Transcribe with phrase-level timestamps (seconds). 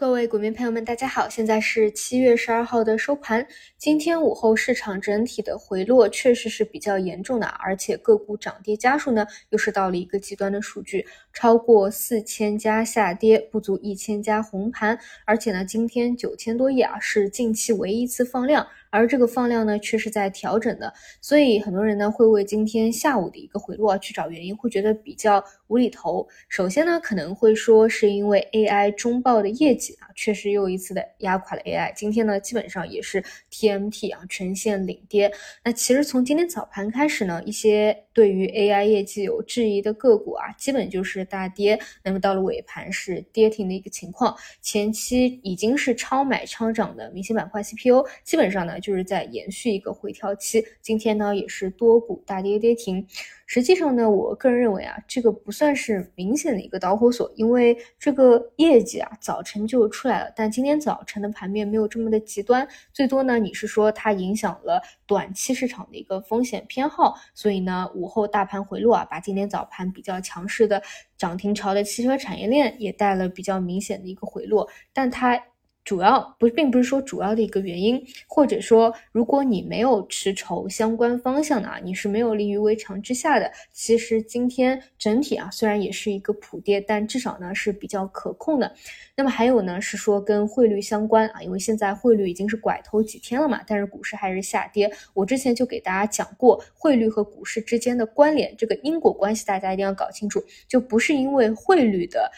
[0.00, 3.46] 各位股民朋友们，大家好，现在是七月十二号的收盘。
[3.76, 18.66] 今天午后市场整体的回落确实是比较严重的，而且个股涨跌家数呢又是到了一个极端的数据，超过四千家下跌，不足一千家红盘，而且呢，今天九千多亿啊是近期唯一一次放量。
[18.90, 26.26] 而这个放量呢，却是在调整的，所以很多人呢会为今天下午的一个回落去找原因，会觉得比较无厘头。
[26.48, 31.90] 首先呢，可能会说是因为 AI 中报的业绩啊，确实又一次的压垮了 AI。
[31.96, 35.32] 今天呢，基本上也是 TMT 啊全线领跌。
[35.64, 41.80] 那其实从今天早盘开始呢，一些对于 AI 业绩有质疑的个股啊，基本就是大跌。
[42.04, 44.36] 那么到了尾盘是跌停的一个情况。
[44.60, 48.78] 前期已经是超买超涨的明星板块 CPU，基本上呢。
[48.80, 53.06] 就是在延续一个回调期，今天呢也是多股大跌跌停。
[53.46, 70.82] 实际上呢，我个人认为啊，这个不算是明显的一个导火索，因为这个业绩啊早晨就出来但今天早晨的盘面没有这么的极端，最多呢你是说它影响了短期市场的一个风险偏好，所以呢午后大盘回落啊，把今天早盘比较强势的
[71.16, 75.40] 涨停潮的汽车产业链也带了比较明显的一个回落，但它。
[75.82, 83.50] 主要不并不是说主要的一个原因，或者说如果你没有持筹相关方向的啊，你是没有立于危墙之下的。
[83.72, 88.72] 其实今天整体啊虽然也是一个普跌，但至少呢是比较可控的。
[89.16, 94.90] 那么还有呢是说跟汇率相关啊，因为现在汇率已经是拐头几天了嘛，但是股市还是下跌。
[95.14, 102.30] 我之前就给大家讲过汇率和股市之间的关联，这个因果关系大家一定要搞清楚，就不是因为汇率的。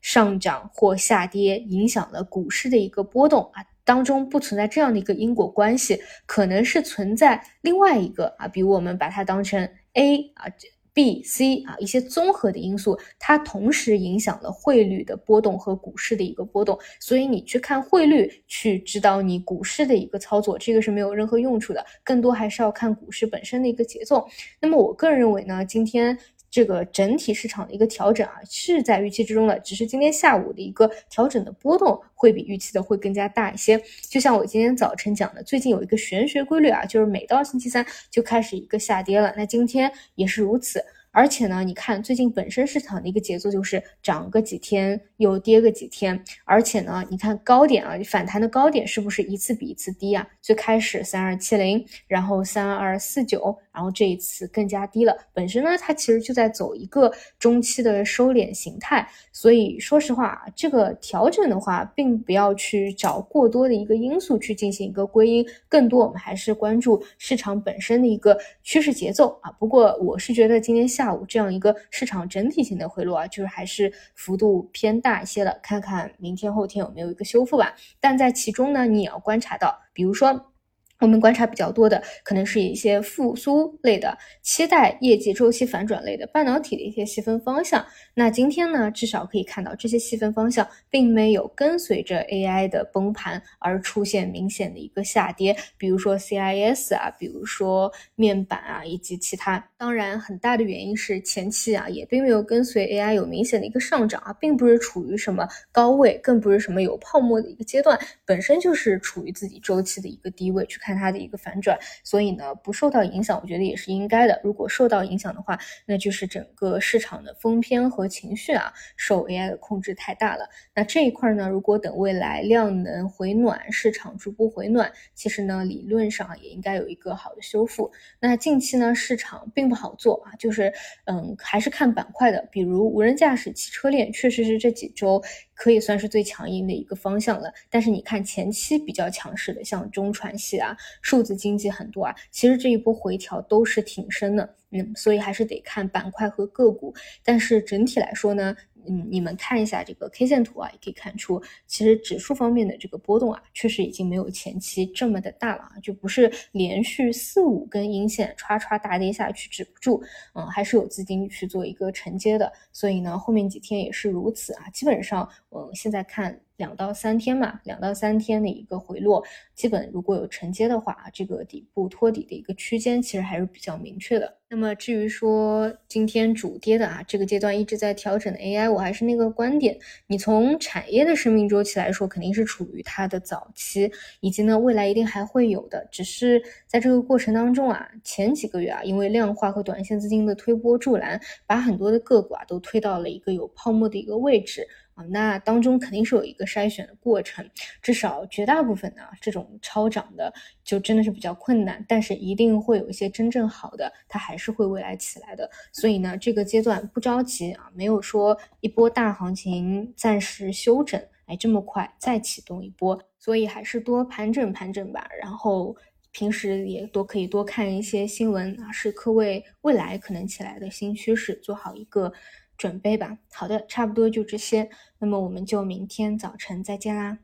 [0.00, 10.46] 上涨或下跌影响了股市的一个波动啊，当中不存在这样的一个因果关系，可能是存在另外一个啊，比如我们把它当成 A 啊、
[10.92, 24.26] B、C 啊一些综合的因素，它同时影响了汇率的波动和股市的一个波动，所以你去看汇率去指导你股市的一个操作，这个是没有任何用处的，更多还是要看股市本身的一个节奏。
[24.60, 26.18] 那么我个人认为呢，今天。
[26.50, 33.80] 这个整体市场的一个调整啊，是在预期之中的，只是今天下午的一个调整的波动会比预期的会更加大一些。
[34.08, 40.84] 就像我今天早晨讲的，最近有一个玄学规律啊，就是每到星期三就开始一个下跌了，那今天也是如此。
[41.12, 50.26] 而且呢，你看最近本身市场的一个节奏就是涨个几天又跌个几天，而且呢，你看高点啊，反弹的高点是不是一次比一次低啊？
[50.40, 53.58] 最开始三二七零，然后三二四九。
[53.72, 69.50] 然后这一次更加低了，本身呢，它其实就在走一个中期的收敛形态，所以说实话，这个调整的话，并不要去找过多的一个因素去进行一个归因，更多我们还是关注市场本身的一个趋势节奏啊。
[69.52, 77.74] 不过我是觉得今天下下午这样一个市场整体性的回落啊，就是还是幅度偏大一些的，看看明天后天有没有一个修复吧。
[77.98, 80.52] 但在其中呢，你也要观察到，比如说。
[81.00, 87.84] 我们观察比较多的，可能是一些复苏类的、期待业绩周期反转类的半导体的一些细分方向。
[88.14, 95.56] 那今天呢，至少可以看到这些细分方向并没有跟随着 AI 的崩盘而出现明显的一个下跌。
[95.78, 99.66] 比如说 CIS 啊，比如说面板啊，以及其他。
[99.78, 110.89] 当然，很大的原因是前期啊，也并没有跟随 AI 有明显的一个上涨啊，并不是处于什么高位，更不是什么有泡沫的一个阶段，本身就是处于自己周期的一个低位去看。
[110.90, 114.40] 看它的一个反转，所以呢不受到影响，我觉得也是应该的。
[114.42, 120.48] 如果受到影响的话，那就是整个市场的风偏和情绪啊受 AI 的控制太大了。
[120.74, 127.90] 那这一块呢，如果等未来量能回暖，市场逐步回暖，其实呢理论上也应该有一个好的修复。
[128.18, 130.72] 那近期呢市场并不好做啊，就是
[131.04, 135.22] 嗯还是看板块的，比如无人驾驶、汽车链，确实是这几周。
[135.60, 146.94] 可以算是最强硬的一个方向了，但是你看前期比较强势的，像中传系啊、数字经济很多啊，其实这一波回调都是挺深的，嗯，所以还是得看板块和个股，
[147.24, 148.56] 但是整体来说呢。
[148.88, 160.02] 嗯，你们看一下这个 K 线图啊，也可以看出，其实指数方面的这个波动啊，确实已经没有前期这么的大了啊，就不是连续四五根阴线歘歘大跌下去止不住，
[160.34, 166.40] 嗯，还是有资金去做一个承接的，所以呢，后面几天也是如此啊，基本上，嗯，现在看。
[166.60, 169.24] 两到三天嘛，两到三天的一个回落，
[169.54, 174.36] 基本如果有承接的话，啊这个底部托底的一个区间其实还是比较明确的。
[174.50, 179.78] 那么至于说今天主跌的啊，这个阶段一直在调整的 AI，我还是那个观点，
[180.08, 183.90] 你从产业的生命周期来说，肯定是处于它的早期，
[184.20, 194.66] 以及呢未来一定还会有的，只是在这个过程当中啊，前几个月啊，因为量化和短线资金的推波助澜，把很多的个股啊都推到了一个有泡沫的一个位置。
[195.00, 197.48] 啊，那当中肯定是有一个筛选的过程，
[197.80, 200.32] 至少绝大部分呢这种超涨的
[200.62, 205.50] 就真的是比较困难，但是一定会有一些真正好的，它还是会未来起来的。
[205.72, 215.76] 所以呢，这个阶段不着急啊，没有说一波大行情暂时休整，哎，这么快再启动一波，所以还是多盘整盘整吧，然后。
[216.12, 222.12] 平时也多可以多看一些新闻啊，时刻为未来可能起来的新趋势做好一个
[222.60, 223.16] 准备吧。
[223.32, 224.68] 好的，差不多就这些，
[224.98, 227.20] 那么我们就明天早晨再见啦。